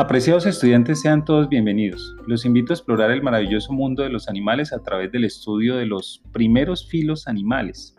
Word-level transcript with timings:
Apreciados 0.00 0.46
estudiantes, 0.46 1.02
sean 1.02 1.26
todos 1.26 1.50
bienvenidos. 1.50 2.16
Los 2.26 2.46
invito 2.46 2.72
a 2.72 2.76
explorar 2.76 3.10
el 3.10 3.22
maravilloso 3.22 3.74
mundo 3.74 4.02
de 4.02 4.08
los 4.08 4.30
animales 4.30 4.72
a 4.72 4.82
través 4.82 5.12
del 5.12 5.26
estudio 5.26 5.76
de 5.76 5.84
los 5.84 6.22
primeros 6.32 6.88
filos 6.88 7.28
animales, 7.28 7.94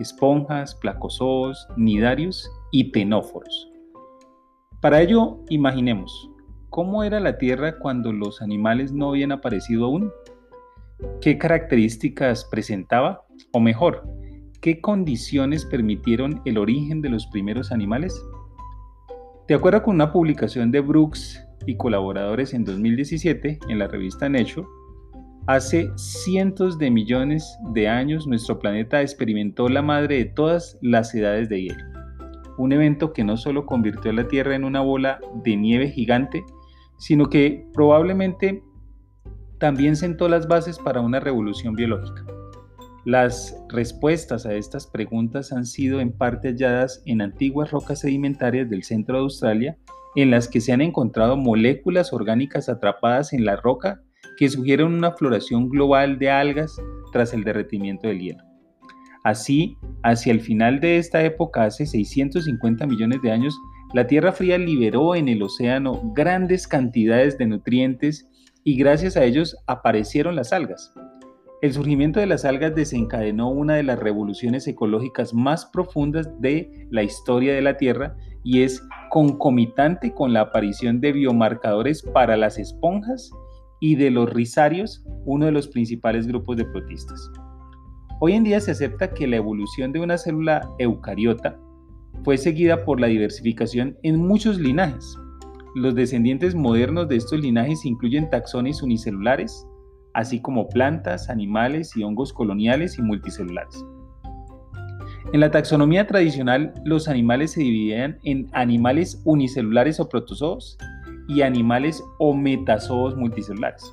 esponjas, 0.00 0.74
placozoos, 0.74 1.68
nidarios 1.76 2.50
y 2.72 2.92
tenóforos. 2.92 3.70
Para 4.80 5.02
ello, 5.02 5.44
imaginemos, 5.50 6.30
¿cómo 6.70 7.04
era 7.04 7.20
la 7.20 7.36
Tierra 7.36 7.78
cuando 7.78 8.10
los 8.10 8.40
animales 8.40 8.90
no 8.92 9.10
habían 9.10 9.30
aparecido 9.30 9.84
aún? 9.84 10.10
¿Qué 11.20 11.36
características 11.36 12.46
presentaba? 12.46 13.26
O 13.52 13.60
mejor, 13.60 14.08
¿qué 14.62 14.80
condiciones 14.80 15.66
permitieron 15.66 16.40
el 16.46 16.56
origen 16.56 17.02
de 17.02 17.10
los 17.10 17.26
primeros 17.26 17.70
animales? 17.70 18.18
De 19.46 19.54
acuerdo 19.54 19.82
con 19.82 19.96
una 19.96 20.10
publicación 20.10 20.70
de 20.70 20.80
Brooks 20.80 21.46
y 21.66 21.76
colaboradores 21.76 22.54
en 22.54 22.64
2017 22.64 23.58
en 23.68 23.78
la 23.78 23.88
revista 23.88 24.26
Nature, 24.26 24.66
hace 25.46 25.90
cientos 25.96 26.78
de 26.78 26.90
millones 26.90 27.58
de 27.74 27.86
años 27.86 28.26
nuestro 28.26 28.58
planeta 28.58 29.02
experimentó 29.02 29.68
la 29.68 29.82
madre 29.82 30.16
de 30.16 30.24
todas 30.24 30.78
las 30.80 31.14
edades 31.14 31.50
de 31.50 31.64
hielo. 31.64 31.84
Un 32.56 32.72
evento 32.72 33.12
que 33.12 33.22
no 33.22 33.36
solo 33.36 33.66
convirtió 33.66 34.12
a 34.12 34.14
la 34.14 34.28
Tierra 34.28 34.54
en 34.54 34.64
una 34.64 34.80
bola 34.80 35.20
de 35.42 35.56
nieve 35.56 35.90
gigante, 35.90 36.42
sino 36.96 37.28
que 37.28 37.66
probablemente 37.74 38.62
también 39.58 39.96
sentó 39.96 40.26
las 40.26 40.48
bases 40.48 40.78
para 40.78 41.02
una 41.02 41.20
revolución 41.20 41.74
biológica. 41.74 42.24
Las 43.04 43.54
respuestas 43.68 44.46
a 44.46 44.54
estas 44.54 44.86
preguntas 44.86 45.52
han 45.52 45.66
sido 45.66 46.00
en 46.00 46.10
parte 46.10 46.48
halladas 46.48 47.02
en 47.04 47.20
antiguas 47.20 47.70
rocas 47.70 48.00
sedimentarias 48.00 48.70
del 48.70 48.82
centro 48.82 49.16
de 49.16 49.22
Australia, 49.24 49.76
en 50.16 50.30
las 50.30 50.48
que 50.48 50.62
se 50.62 50.72
han 50.72 50.80
encontrado 50.80 51.36
moléculas 51.36 52.14
orgánicas 52.14 52.70
atrapadas 52.70 53.34
en 53.34 53.44
la 53.44 53.56
roca 53.56 54.00
que 54.38 54.48
sugieren 54.48 54.86
una 54.86 55.12
floración 55.12 55.68
global 55.68 56.18
de 56.18 56.30
algas 56.30 56.76
tras 57.12 57.34
el 57.34 57.44
derretimiento 57.44 58.08
del 58.08 58.20
hielo. 58.20 58.42
Así, 59.22 59.76
hacia 60.02 60.32
el 60.32 60.40
final 60.40 60.80
de 60.80 60.96
esta 60.96 61.22
época, 61.24 61.64
hace 61.64 61.84
650 61.84 62.86
millones 62.86 63.20
de 63.22 63.32
años, 63.32 63.54
la 63.92 64.06
Tierra 64.06 64.32
fría 64.32 64.56
liberó 64.56 65.14
en 65.14 65.28
el 65.28 65.42
océano 65.42 66.00
grandes 66.14 66.66
cantidades 66.66 67.36
de 67.36 67.46
nutrientes 67.46 68.28
y 68.64 68.76
gracias 68.76 69.16
a 69.16 69.24
ellos 69.24 69.56
aparecieron 69.66 70.36
las 70.36 70.52
algas. 70.52 70.92
El 71.64 71.72
surgimiento 71.72 72.20
de 72.20 72.26
las 72.26 72.44
algas 72.44 72.74
desencadenó 72.74 73.48
una 73.48 73.76
de 73.76 73.82
las 73.82 73.98
revoluciones 73.98 74.68
ecológicas 74.68 75.32
más 75.32 75.64
profundas 75.64 76.28
de 76.38 76.86
la 76.90 77.02
historia 77.02 77.54
de 77.54 77.62
la 77.62 77.78
Tierra 77.78 78.18
y 78.42 78.60
es 78.60 78.86
concomitante 79.08 80.12
con 80.12 80.34
la 80.34 80.42
aparición 80.42 81.00
de 81.00 81.12
biomarcadores 81.12 82.02
para 82.02 82.36
las 82.36 82.58
esponjas 82.58 83.30
y 83.80 83.94
de 83.94 84.10
los 84.10 84.30
rizarios, 84.30 85.06
uno 85.24 85.46
de 85.46 85.52
los 85.52 85.66
principales 85.66 86.26
grupos 86.26 86.58
de 86.58 86.66
protistas. 86.66 87.30
Hoy 88.20 88.34
en 88.34 88.44
día 88.44 88.60
se 88.60 88.72
acepta 88.72 89.14
que 89.14 89.26
la 89.26 89.36
evolución 89.36 89.90
de 89.90 90.00
una 90.00 90.18
célula 90.18 90.70
eucariota 90.78 91.58
fue 92.24 92.36
seguida 92.36 92.84
por 92.84 93.00
la 93.00 93.06
diversificación 93.06 93.96
en 94.02 94.18
muchos 94.18 94.58
linajes. 94.58 95.18
Los 95.74 95.94
descendientes 95.94 96.54
modernos 96.54 97.08
de 97.08 97.16
estos 97.16 97.40
linajes 97.40 97.86
incluyen 97.86 98.28
taxones 98.28 98.82
unicelulares, 98.82 99.66
así 100.14 100.40
como 100.40 100.68
plantas, 100.68 101.28
animales 101.28 101.96
y 101.96 102.02
hongos 102.02 102.32
coloniales 102.32 102.98
y 102.98 103.02
multicelulares. 103.02 103.84
En 105.32 105.40
la 105.40 105.50
taxonomía 105.50 106.06
tradicional, 106.06 106.72
los 106.84 107.08
animales 107.08 107.52
se 107.52 107.60
dividían 107.60 108.18
en 108.24 108.48
animales 108.52 109.20
unicelulares 109.24 109.98
o 109.98 110.08
protozoos 110.08 110.78
y 111.28 111.42
animales 111.42 112.02
o 112.18 112.34
metazoos 112.34 113.16
multicelulares. 113.16 113.84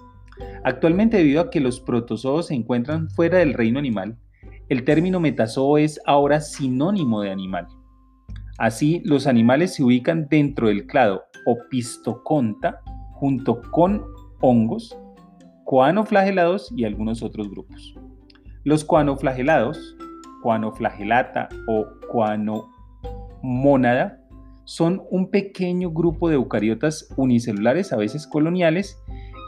Actualmente, 0.64 1.18
debido 1.18 1.42
a 1.42 1.50
que 1.50 1.60
los 1.60 1.80
protozoos 1.80 2.48
se 2.48 2.56
encuentran 2.56 3.10
fuera 3.10 3.40
del 3.40 3.54
reino 3.54 3.80
animal, 3.80 4.18
el 4.70 4.84
término 4.84 5.20
metazoo 5.20 5.78
es 5.78 6.00
ahora 6.06 6.40
sinónimo 6.40 7.22
de 7.22 7.32
animal. 7.32 7.68
Así, 8.58 9.02
los 9.04 9.28
animales 9.28 9.74
se 9.74 9.84
ubican 9.84 10.28
dentro 10.30 10.68
del 10.68 10.86
clado 10.86 11.24
Opistoconta 11.46 12.80
junto 13.14 13.62
con 13.72 14.04
hongos, 14.42 14.98
coanoflagelados 15.72 16.72
y 16.76 16.84
algunos 16.84 17.24
otros 17.24 17.50
grupos. 17.50 17.96
Los 18.66 18.84
coanoflagelados, 18.84 19.96
coanoflagelata 20.44 21.48
o 21.66 21.86
coanomónada, 22.12 24.20
son 24.66 25.02
un 25.10 25.32
pequeño 25.32 25.92
grupo 25.92 26.28
de 26.28 26.36
eucariotas 26.36 27.08
unicelulares, 27.16 27.94
a 27.94 27.96
veces 27.96 28.28
coloniales, 28.28 29.02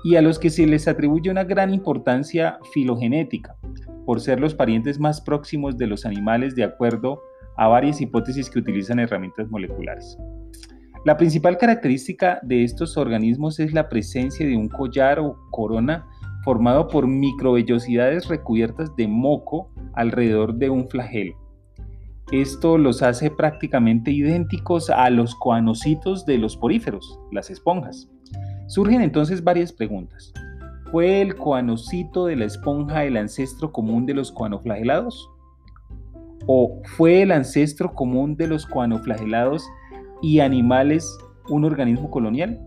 y 0.06 0.16
a 0.16 0.22
los 0.22 0.39
que 0.39 0.50
se 0.50 0.66
les 0.66 0.88
atribuye 0.88 1.29
una 1.29 1.44
gran 1.44 1.73
importancia 1.73 2.57
filogenética, 2.73 3.57
por 4.05 4.22
ser 4.22 4.40
los 4.40 4.55
parientes 4.55 5.01
más 5.01 5.19
próximos 5.19 5.78
de 5.78 5.88
los 5.88 6.05
animales 6.05 6.55
de 6.55 6.63
acuerdo 6.63 7.22
a 7.57 7.67
varias 7.67 8.00
hipótesis 8.00 8.50
que 8.50 8.59
utilizan 8.59 9.00
herramientas 9.00 9.50
moleculares. 9.50 10.17
La 11.06 11.18
principal 11.18 11.58
característica 11.58 12.40
de 12.44 12.64
estos 12.64 12.96
organismos 12.96 13.59
es 13.59 13.74
la 13.74 13.90
presencia 13.90 14.46
de 14.47 14.56
un 14.56 14.69
collar 14.69 15.19
o 15.19 15.38
corona 15.52 16.08
formado 16.46 16.88
por 16.88 17.08
microvellosidades 17.08 18.30
recubiertas 18.30 18.96
de 18.96 19.09
moco 19.09 19.69
alrededor 19.96 20.56
de 20.56 20.69
un 20.69 20.88
flagelo. 20.88 21.36
Esto 22.31 22.78
los 22.78 23.02
hace 23.02 23.30
prácticamente 23.30 24.12
idénticos 24.12 24.90
a 24.90 25.09
los 25.09 25.36
coanocitos 25.36 26.25
de 26.25 26.38
los 26.38 26.56
poríferos, 26.56 27.20
las 27.34 27.50
esponjas. 27.50 28.09
Surgen 28.68 29.02
entonces 29.02 29.44
varias 29.44 29.74
preguntas. 29.74 30.31
¿Fue 30.90 31.22
el 31.22 31.35
coanocito 31.35 32.28
de 32.28 32.38
la 32.38 32.46
esponja 32.46 33.03
el 33.03 33.18
ancestro 33.18 33.74
común 33.74 34.06
de 34.06 34.14
los 34.14 34.31
coanoflagelados? 34.31 35.30
¿O 36.47 36.81
fue 36.96 37.24
el 37.24 37.34
ancestro 37.34 37.94
común 37.94 38.38
de 38.38 38.47
los 38.47 38.66
coanoflagelados 38.66 39.68
y 40.23 40.39
animales 40.39 41.17
un 41.50 41.66
organismo 41.66 42.09
colonial? 42.09 42.59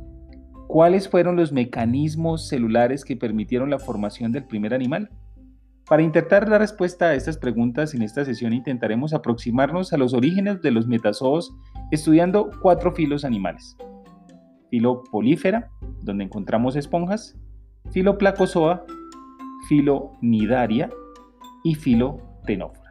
¿Cuáles 0.68 1.08
fueron 1.08 1.36
los 1.36 1.52
mecanismos 1.52 2.46
celulares 2.46 3.04
que 3.04 3.16
permitieron 3.16 3.70
la 3.70 3.78
formación 3.78 4.30
del 4.30 4.44
primer 4.44 4.74
animal? 4.74 5.10
Para 5.88 6.02
intentar 6.02 6.48
dar 6.48 6.60
respuesta 6.60 7.06
a 7.06 7.14
estas 7.14 7.38
preguntas 7.38 7.94
en 7.94 8.02
esta 8.02 8.24
sesión 8.24 8.52
intentaremos 8.52 9.14
aproximarnos 9.14 9.92
a 9.92 9.96
los 9.96 10.12
orígenes 10.12 10.60
de 10.60 10.70
los 10.70 10.86
metazoos 10.86 11.54
estudiando 11.90 12.50
cuatro 12.60 12.92
filos 12.92 13.24
animales. 13.24 13.76
Filo 14.68 15.02
polífera, 15.10 15.70
donde 16.02 16.24
encontramos 16.24 16.76
esponjas, 16.76 17.38
filo 17.92 18.18
placozoa, 18.18 18.84
filo 19.68 20.12
nidaria 20.20 20.90
y 21.64 21.74
filo 21.76 22.20
tenófora. 22.44 22.85